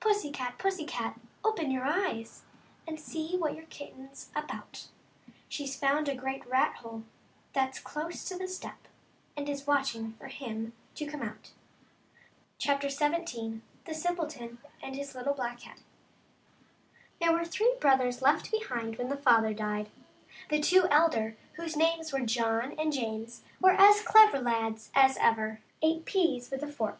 [0.00, 2.44] k.r Pussy Cat, Pussy Cat openyour£Jyes^ »f
[2.88, 4.88] And see what your ^K'ltten s about;
[5.48, 7.04] She's found a great i^ff/' j^/e
[7.52, 8.72] that's close to the Stea,
[9.36, 11.52] And is watching for dim to come out.
[12.60, 12.78] XVII.
[12.88, 13.62] L^i'T^t' ^g^^iKil] mm
[14.82, 15.76] 1 !4"^ia g^
[17.20, 19.88] HERE were three brothers left behind when the father died.
[20.48, 25.60] The two elder, whose names were John and James, were as clever lads as ever
[25.80, 26.98] ate pease with a fork.